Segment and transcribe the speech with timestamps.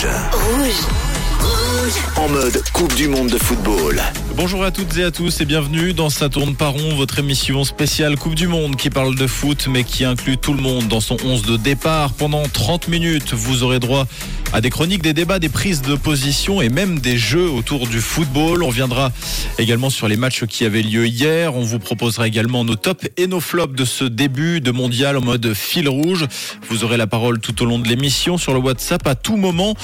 [0.00, 1.07] Rouge.
[2.16, 4.02] En mode Coupe du Monde de football.
[4.36, 7.64] Bonjour à toutes et à tous et bienvenue dans Ça tourne pas rond, votre émission
[7.64, 11.00] spéciale Coupe du Monde qui parle de foot mais qui inclut tout le monde dans
[11.00, 12.12] son 11 de départ.
[12.12, 14.06] Pendant 30 minutes, vous aurez droit
[14.52, 18.00] à des chroniques, des débats, des prises de position et même des jeux autour du
[18.00, 18.62] football.
[18.62, 19.12] On viendra
[19.58, 21.54] également sur les matchs qui avaient lieu hier.
[21.54, 25.22] On vous proposera également nos tops et nos flops de ce début de mondial en
[25.22, 26.26] mode fil rouge.
[26.68, 29.74] Vous aurez la parole tout au long de l'émission sur le WhatsApp à tout moment.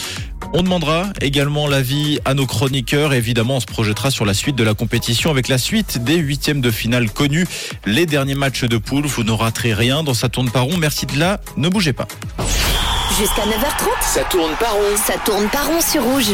[0.52, 3.12] On demandera également l'avis à nos chroniqueurs.
[3.12, 6.60] Évidemment, on se projettera sur la suite de la compétition avec la suite des huitièmes
[6.60, 7.46] de finale connus.
[7.86, 10.76] Les derniers matchs de poule, vous ne raterez rien dans sa tourne par rond.
[10.78, 12.08] Merci de là, ne bougez pas.
[13.18, 14.96] Jusqu'à 9h30, Ça tourne pas rond.
[15.06, 16.32] ça tourne pas rond sur Rouge.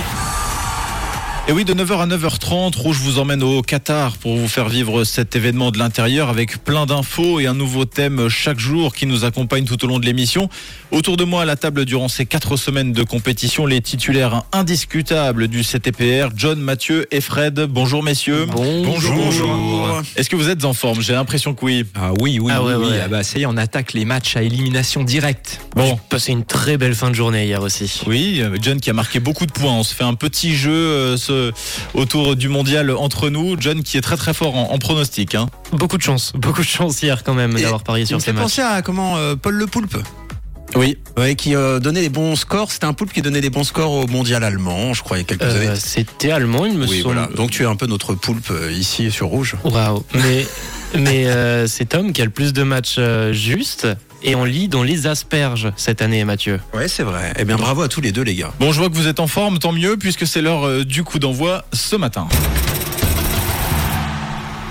[1.51, 5.03] Et oui, de 9h à 9h30, Rouge vous emmène au Qatar pour vous faire vivre
[5.03, 9.25] cet événement de l'intérieur avec plein d'infos et un nouveau thème chaque jour qui nous
[9.25, 10.49] accompagne tout au long de l'émission.
[10.93, 15.49] Autour de moi à la table durant ces quatre semaines de compétition, les titulaires indiscutables
[15.49, 17.59] du CTPR, John, Mathieu et Fred.
[17.69, 18.47] Bonjour messieurs.
[18.47, 20.03] Bonjour.
[20.15, 21.01] Est-ce que vous êtes en forme?
[21.01, 21.85] J'ai l'impression que oui.
[21.97, 22.93] Ah oui, oui, Ah oui, oui.
[23.05, 25.61] Ah bah, ça y est, on attaque les matchs à élimination directe.
[25.75, 25.99] Bon.
[26.11, 28.03] Passé une très belle fin de journée hier aussi.
[28.07, 29.73] Oui, euh, John qui a marqué beaucoup de points.
[29.73, 31.40] On se fait un petit jeu euh, ce-
[31.95, 33.57] autour du mondial entre nous.
[33.59, 35.35] John qui est très très fort en, en pronostic.
[35.35, 35.49] hein.
[35.73, 38.43] Beaucoup de chance, beaucoup de chance hier quand même d'avoir parié sur ces matchs.
[38.43, 39.97] penser à comment euh, Paul Le Poulpe,
[40.77, 40.99] Oui.
[41.17, 42.71] ouais, qui euh, donnait les bons scores.
[42.73, 45.25] C'était un poulpe qui donnait des bons scores au mondial allemand, je crois, il y
[45.25, 45.81] a quelques Euh, années.
[45.81, 47.15] C'était allemand, il me Oui, semble.
[47.15, 47.29] voilà.
[47.35, 49.57] Donc tu es un peu notre poulpe euh, ici sur Rouge.
[49.65, 50.05] Waouh.
[50.15, 50.47] Mais,
[50.99, 53.87] mais euh, c'est Tom qui a le plus de matchs euh, justes
[54.23, 56.61] et on lit dans les asperges cette année, Mathieu.
[56.75, 57.33] Ouais, c'est vrai.
[57.39, 58.53] Eh bien, bravo à tous les deux, les gars.
[58.59, 61.05] Bon, je vois que vous êtes en forme, tant mieux, puisque c'est l'heure euh, du
[61.05, 62.29] coup d'envoi ce matin.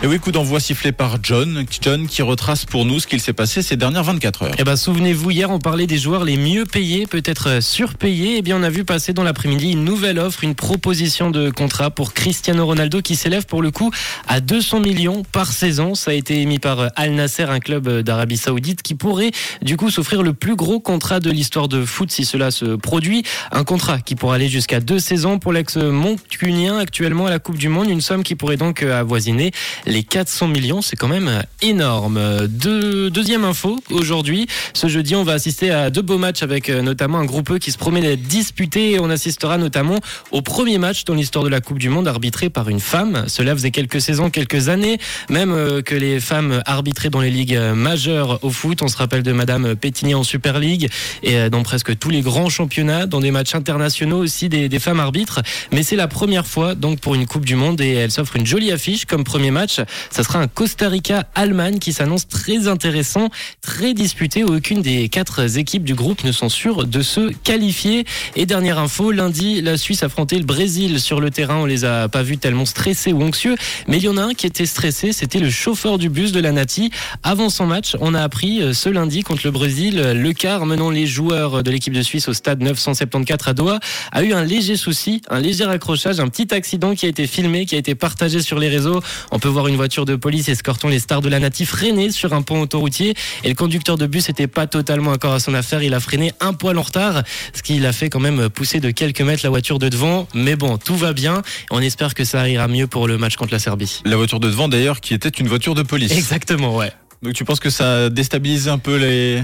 [0.01, 3.33] Et oui, coup d'envoi sifflé par John, John qui retrace pour nous ce qu'il s'est
[3.33, 4.55] passé ces dernières 24 heures.
[4.57, 8.37] Eh ben, souvenez-vous, hier, on parlait des joueurs les mieux payés, peut-être euh, surpayés.
[8.37, 11.91] Eh bien, on a vu passer dans l'après-midi une nouvelle offre, une proposition de contrat
[11.91, 13.91] pour Cristiano Ronaldo qui s'élève pour le coup
[14.25, 15.95] à 200 millions par saison.
[15.95, 19.31] Ça a été émis par euh, Al Nasser, un club euh, d'Arabie Saoudite qui pourrait
[19.61, 23.23] du coup s'offrir le plus gros contrat de l'histoire de foot si cela se produit.
[23.51, 27.67] Un contrat qui pourra aller jusqu'à deux saisons pour l'ex-moncunien actuellement à la Coupe du
[27.67, 27.89] Monde.
[27.89, 29.51] Une somme qui pourrait donc avoisiner
[29.89, 30.81] les 400 millions.
[30.81, 32.19] C'est quand même euh, énorme.
[32.47, 34.47] Deux- deuxième info aujourd'hui.
[34.73, 37.57] Ce jeudi, on va assister à deux beaux matchs avec euh, notamment un groupe E
[37.57, 38.91] qui se promet d'être disputé.
[38.91, 39.99] Et on assistera notamment
[40.31, 43.25] au premier match dans l'histoire de la Coupe du Monde arbitré par une femme.
[43.27, 44.97] Cela faisait quelques saisons, quelques années,
[45.29, 48.81] même euh, que les femmes arbitraient dans les ligues majeures au foot.
[48.81, 50.89] On se rappelle de Madame Pétigny en Super League
[51.23, 54.99] et dans presque tous les grands championnats, dans des matchs internationaux aussi des, des femmes
[54.99, 55.41] arbitres.
[55.71, 58.45] Mais c'est la première fois donc pour une Coupe du Monde et elle s'offre une
[58.45, 59.78] jolie affiche comme premier match.
[60.09, 63.29] Ça sera un Costa Rica-Allemagne qui s'annonce très intéressant,
[63.61, 68.05] très disputé aucune des quatre équipes du groupe ne sont sûres de se qualifier.
[68.35, 71.57] Et dernière info, lundi, la Suisse affrontait le Brésil sur le terrain.
[71.57, 73.55] On les a pas vus tellement stressés ou anxieux,
[73.87, 76.39] mais il y en a un qui était stressé, c'était le chauffeur du bus de
[76.39, 76.91] la Nati.
[77.23, 80.65] Avant son match, on a appris euh, ce lundi contre le Brésil, euh, le quart
[80.65, 83.79] menant les joueurs de l'équipe de Suisse au stade 974 à Doha
[84.11, 87.65] a eu un léger souci, un léger accrochage, un petit accident qui a été filmé,
[87.65, 89.01] qui a été partagé sur les réseaux.
[89.31, 92.33] On peut voir une voiture de police escortant les stars de la Nati freiner sur
[92.33, 95.83] un pont autoroutier et le conducteur de bus n'était pas totalement accord à son affaire.
[95.83, 98.91] Il a freiné un poil en retard, ce qui l'a fait quand même pousser de
[98.91, 100.27] quelques mètres la voiture de devant.
[100.33, 101.41] Mais bon, tout va bien.
[101.71, 104.01] On espère que ça ira mieux pour le match contre la Serbie.
[104.05, 106.11] La voiture de devant d'ailleurs qui était une voiture de police.
[106.11, 106.91] Exactement, ouais.
[107.21, 109.43] Donc tu penses que ça a déstabilisé un peu les...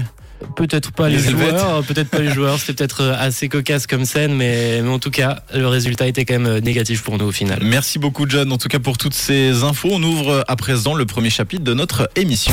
[0.54, 2.58] Peut-être pas les, joueurs, peut-être pas les joueurs.
[2.58, 6.24] C'était peut-être euh, assez cocasse comme scène, mais, mais en tout cas, le résultat était
[6.24, 7.60] quand même euh, négatif pour nous au final.
[7.62, 9.88] Merci beaucoup John, en tout cas pour toutes ces infos.
[9.92, 12.52] On ouvre à présent le premier chapitre de notre émission.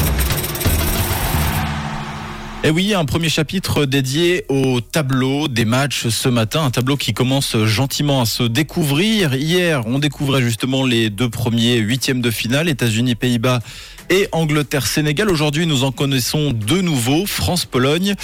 [2.66, 7.14] Et oui, un premier chapitre dédié au tableau des matchs ce matin, un tableau qui
[7.14, 9.36] commence gentiment à se découvrir.
[9.36, 13.60] Hier, on découvrait justement les deux premiers huitièmes de finale, États-Unis-Pays-Bas
[14.10, 15.30] et Angleterre-Sénégal.
[15.30, 18.16] Aujourd'hui, nous en connaissons deux nouveaux, France-Pologne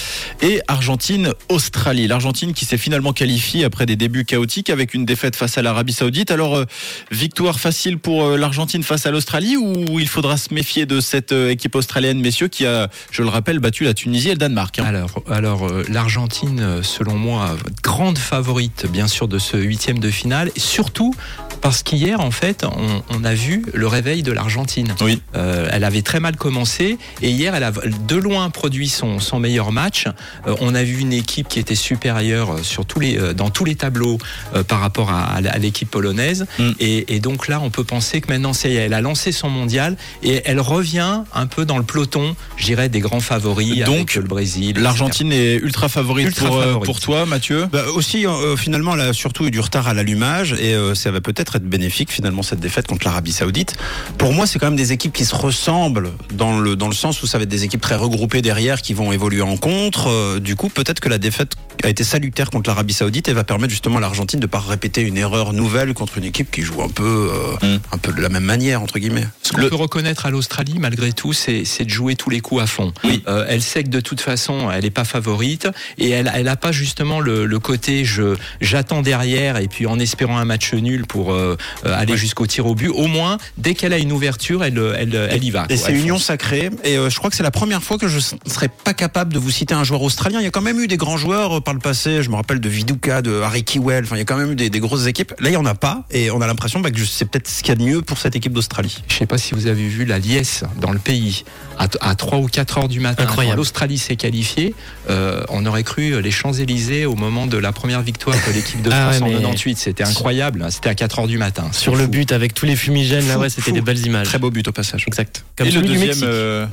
[0.41, 2.07] et Argentine-Australie.
[2.07, 5.93] L'Argentine qui s'est finalement qualifiée après des débuts chaotiques avec une défaite face à l'Arabie
[5.93, 6.31] Saoudite.
[6.31, 6.65] Alors, euh,
[7.11, 11.31] victoire facile pour euh, l'Argentine face à l'Australie ou il faudra se méfier de cette
[11.31, 14.79] euh, équipe australienne, messieurs, qui a, je le rappelle, battu la Tunisie et le Danemark
[14.79, 14.85] hein.
[14.85, 20.51] Alors, alors l'Argentine, selon moi, grande favorite, bien sûr, de ce huitième de finale.
[20.57, 21.13] Surtout,
[21.61, 24.95] Parce qu'hier, en fait, on, on a vu le réveil de l'Argentine.
[25.01, 25.21] Oui.
[25.35, 29.39] Euh, elle avait très mal commencé et hier, elle a de loin produit son, son
[29.39, 30.05] meilleur match.
[30.47, 33.49] Euh, on a vu une équipe qui était supérieure euh, sur tous les, euh, dans
[33.49, 34.17] tous les tableaux
[34.55, 36.45] euh, par rapport à, à l'équipe polonaise.
[36.57, 36.69] Mm.
[36.79, 39.97] Et, et donc là, on peut penser que maintenant, c'est elle a lancé son mondial
[40.23, 44.15] et elle revient un peu dans le peloton, je dirais, des grands favoris Donc, avec
[44.15, 44.77] le Brésil.
[44.79, 46.85] L'Argentine est ultra favorite, Ultra pour, euh, favorite.
[46.85, 47.67] pour toi, Mathieu?
[47.71, 51.11] Bah, aussi, euh, finalement, elle a surtout eu du retard à l'allumage et euh, ça
[51.11, 51.21] va
[51.55, 53.75] être bénéfique finalement cette défaite contre l'Arabie Saoudite.
[54.17, 57.21] Pour moi, c'est quand même des équipes qui se ressemblent dans le dans le sens
[57.23, 60.07] où ça va être des équipes très regroupées derrière qui vont évoluer en contre.
[60.07, 63.43] Euh, du coup, peut-être que la défaite a été salutaire contre l'Arabie Saoudite et va
[63.43, 66.81] permettre justement à l'Argentine de pas répéter une erreur nouvelle contre une équipe qui joue
[66.81, 67.79] un peu euh, Mm.
[67.91, 69.27] un peu de la même manière entre guillemets.
[69.43, 72.39] Ce qu'on Le- peut reconnaître à l'Australie, malgré tout, c'est c'est de jouer tous les
[72.41, 72.93] coups à fond.
[73.03, 73.23] Oui.
[73.27, 75.67] Euh, elle sait que de toute façon, elle n'est pas favorite
[75.97, 79.99] et elle, elle a pas justement le, le côté je j'attends derrière et puis en
[79.99, 82.89] espérant un match nul pour euh, aller jusqu'au tir au but.
[82.89, 85.65] Au moins, dès qu'elle a une ouverture, elle elle, elle y va.
[85.69, 86.25] Et c'est union fonce.
[86.25, 86.69] sacrée.
[86.83, 89.33] Et euh, je crois que c'est la première fois que je ne serais pas capable
[89.33, 90.39] de vous citer un joueur australien.
[90.39, 92.23] Il y a quand même eu des grands joueurs euh, par le passé.
[92.23, 94.03] Je me rappelle de Viduka, de Harry Kewell.
[94.03, 95.33] Enfin, il y a quand même eu des, des grosses équipes.
[95.39, 96.03] Là, il y en a pas.
[96.09, 98.17] Et on a l'impression bah, que c'est peut-être ce qu'il y a de mieux pour
[98.17, 99.03] cette équipe d'Australie.
[99.07, 101.43] Je sais pas si vous avez vu la liesse dans le pays
[101.77, 103.21] à, à 3 ou 4 heures du matin.
[103.23, 103.53] Incroyable.
[103.53, 104.73] quand L'Australie s'est qualifiée.
[105.11, 108.89] euh, on aurait cru les Champs-Élysées au moment de la première victoire de l'équipe de
[108.91, 109.77] Ah France ouais, en mais- 98.
[109.77, 110.65] C'était incroyable.
[110.71, 111.69] C'était à 4 heures du matin.
[111.71, 114.25] Sur le but avec tous les fumigènes, là, ouais, c'était des belles images.
[114.25, 115.03] Très beau but au passage.
[115.07, 115.45] Exact.
[115.55, 116.65] Comme Et le celui du deuxième, euh,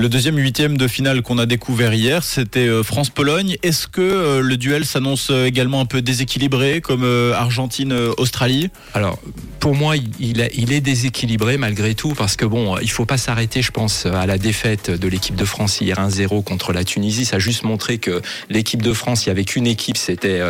[0.00, 3.56] le deuxième huitième de finale qu'on a découvert hier, c'était euh, France-Pologne.
[3.64, 7.02] Est-ce que euh, le duel s'annonce euh, également un peu déséquilibré, comme
[7.34, 8.70] Argentine-Australie?
[8.94, 9.18] Alors,
[9.58, 13.06] pour moi, il- il, est- il est déséquilibré malgré tout, parce que bon, il faut
[13.06, 16.84] pas s'arrêter, je pense, à la défaite de l'équipe de France hier 1-0 contre la
[16.84, 17.24] Tunisie.
[17.24, 20.40] Ça a juste montré que l'équipe de France, il y avait qu'une équipe, c'était,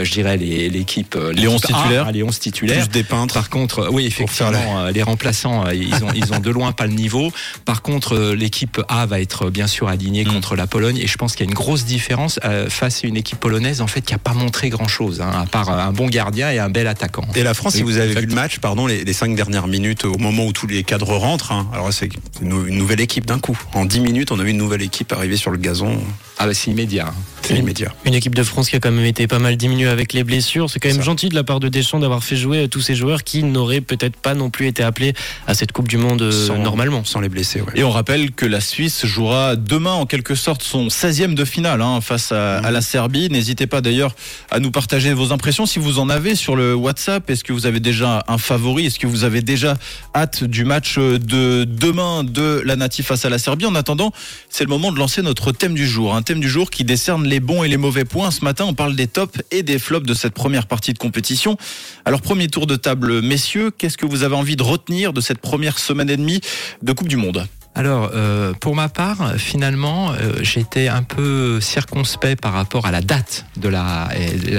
[0.00, 2.06] je dirais, l'équipe Les 11 l'équipe A, titulaires.
[2.08, 2.84] hein, les 11 titulaires.
[2.86, 3.32] Plus des peintres.
[3.32, 7.32] Par contre, oui, effectivement, les remplaçants, ils ont, ils ont de loin pas le niveau.
[7.64, 10.32] Par contre, l'équipe A va être euh, bien sûr alignée Mm.
[10.32, 13.06] contre la Pologne, et je pense qu'il y a une grosse différence euh, face à
[13.06, 16.06] une équipe polonaise en fait qui a pas montré grand chose, à part un bon
[16.08, 17.24] gardien et un bel attaquant.
[17.34, 20.04] Et la France, si vous avez vu le match, pardon, les, les cinq dernières minutes,
[20.04, 22.08] au moment où tous les cadres rentrent, hein, alors c'est
[22.42, 23.58] une, une nouvelle équipe d'un coup.
[23.74, 25.98] En 10 minutes, on a vu une nouvelle équipe arriver sur le gazon.
[26.38, 27.12] Ah bah c'est immédiat.
[27.48, 27.92] C'est immédiat.
[28.04, 30.68] Une équipe de France qui a quand même été pas mal diminuée avec les blessures.
[30.70, 31.02] C'est quand même Ça.
[31.04, 33.80] gentil de la part de Deschamps d'avoir fait jouer euh, tous ces joueurs qui n'auraient
[33.80, 35.14] peut-être pas non plus été appelés
[35.46, 37.04] à cette Coupe du Monde euh, Sans- normalement.
[37.04, 37.72] Sans les blessés, ouais.
[37.74, 41.80] Et on rappelle que la Suisse jouera demain en quelque sorte son 16e de finale
[41.82, 43.28] hein, face à, à la Serbie.
[43.30, 44.14] N'hésitez pas d'ailleurs
[44.50, 47.28] à nous partager vos impressions si vous en avez sur le WhatsApp.
[47.30, 48.86] Est-ce que vous avez déjà un favori?
[48.86, 49.76] Est-ce que vous avez déjà
[50.14, 53.66] hâte du match de demain de la Native face à la Serbie?
[53.66, 54.12] En attendant,
[54.50, 56.14] c'est le moment de lancer notre thème du jour.
[56.14, 58.30] Un thème du jour qui décerne les bons et les mauvais points.
[58.30, 61.56] Ce matin, on parle des tops et des flops de cette première partie de compétition.
[62.04, 65.38] Alors premier tour de table, messieurs, qu'est-ce que vous avez envie de retenir de cette
[65.38, 66.40] première semaine et demie
[66.82, 67.46] de Coupe du Monde?
[67.74, 73.00] Alors, euh, pour ma part, finalement, euh, j'étais un peu circonspect par rapport à la
[73.00, 74.08] date de la,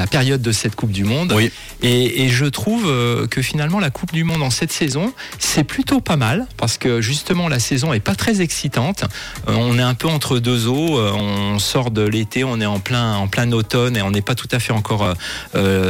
[0.09, 1.33] période de cette Coupe du Monde.
[1.35, 1.51] Oui.
[1.81, 5.65] Et, et je trouve euh, que finalement, la Coupe du Monde en cette saison, c'est
[5.65, 9.03] plutôt pas mal, parce que justement, la saison est pas très excitante.
[9.49, 10.97] Euh, on est un peu entre deux eaux.
[10.97, 14.35] on sort de l'été, on est en plein, en plein automne, et on n'est pas
[14.35, 15.13] tout à fait encore,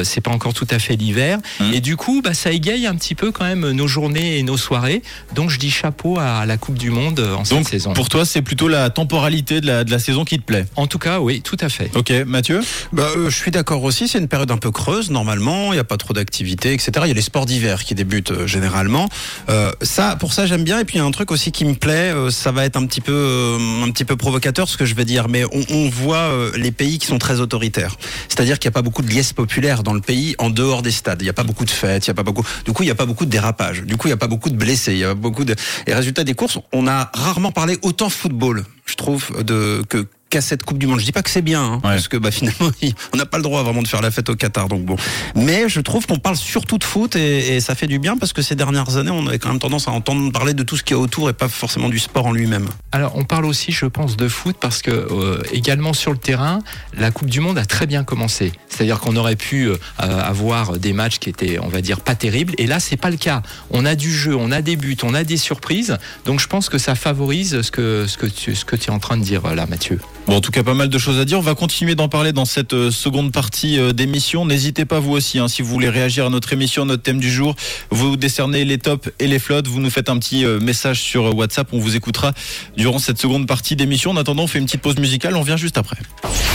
[0.04, 1.38] c'est pas encore tout à fait l'hiver.
[1.60, 1.74] Mhm.
[1.74, 4.58] Et du coup, bah, ça égaye un petit peu quand même nos journées et nos
[4.58, 5.04] soirées.
[5.36, 7.94] Donc, je dis chapeau à la Coupe du Monde en cette Donc saison.
[7.94, 10.66] pour toi, c'est plutôt la temporalité de la, de la saison qui te plaît?
[10.76, 11.90] En tout cas, oui, tout à fait.
[11.96, 12.62] Ok, Mathieu?
[12.94, 14.08] Bah, euh, je suis d'accord aussi.
[14.08, 15.72] C'est une période un peu creuse normalement.
[15.72, 16.92] Il n'y a pas trop d'activités, etc.
[17.04, 19.10] Il y a les sports d'hiver qui débutent euh, généralement.
[19.50, 20.80] Euh, ça, pour ça, j'aime bien.
[20.80, 22.12] Et puis il y a un truc aussi qui me plaît.
[22.14, 24.96] euh, ça va être un petit peu, euh, un petit peu provocateur ce que je
[24.96, 27.96] vais dire, mais on, on voit euh, les pays qui sont très autoritaires.
[28.28, 30.92] C'est-à-dire qu'il n'y a pas beaucoup de liesse populaire dans le pays en dehors des
[30.92, 31.22] stades.
[31.22, 32.06] Il n'y a pas beaucoup de fêtes.
[32.06, 32.44] Il y a pas beaucoup.
[32.66, 33.84] Du coup, il n'y a pas beaucoup de dérapages.
[33.84, 34.94] Du coup, il n'y a pas beaucoup de blessés.
[34.94, 35.56] Il y a beaucoup de.
[35.88, 40.42] Et résultat des courses, on a rarement parlé autant football, je trouve, de que qu'à
[40.42, 41.00] cette Coupe du Monde.
[41.00, 42.70] Je dis pas que c'est bien, hein, parce que bah, finalement,
[43.14, 44.68] on n'a pas le droit vraiment de faire la fête au Qatar.
[44.68, 44.96] Donc bon,
[45.36, 48.34] mais je trouve qu'on parle surtout de foot et, et ça fait du bien parce
[48.34, 50.84] que ces dernières années, on avait quand même tendance à entendre parler de tout ce
[50.84, 52.68] qu'il y a autour et pas forcément du sport en lui-même.
[52.92, 56.60] Alors, on parle aussi, je pense, de foot parce que euh, également sur le terrain,
[56.98, 58.52] la Coupe du Monde a très bien commencé.
[58.68, 62.54] C'est-à-dire qu'on aurait pu euh, avoir des matchs qui étaient, on va dire, pas terribles.
[62.58, 63.42] Et là, c'est pas le cas.
[63.72, 65.98] On a du jeu, on a des buts, on a des surprises.
[66.26, 68.94] Donc, je pense que ça favorise ce que ce que tu ce que tu es
[68.94, 70.00] en train de dire là, Mathieu.
[70.30, 71.40] Bon, en tout cas, pas mal de choses à dire.
[71.40, 74.46] On va continuer d'en parler dans cette euh, seconde partie euh, d'émission.
[74.46, 77.32] N'hésitez pas, vous aussi, hein, si vous voulez réagir à notre émission, notre thème du
[77.32, 77.56] jour,
[77.90, 79.66] vous décernez les tops et les flottes.
[79.66, 81.70] Vous nous faites un petit euh, message sur WhatsApp.
[81.72, 82.34] On vous écoutera
[82.78, 84.12] durant cette seconde partie d'émission.
[84.12, 85.36] En attendant, on fait une petite pause musicale.
[85.36, 85.98] On vient juste après.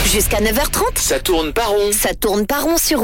[0.09, 1.91] Jusqu'à 9h30, Ça tourne pas rond.
[1.91, 3.03] ça tourne pas rond sur.